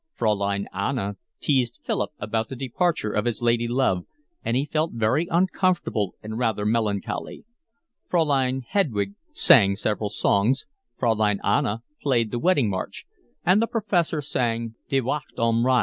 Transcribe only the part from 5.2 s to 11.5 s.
uncomfortable and rather melancholy. Fraulein Hedwig sang several songs, Fraulein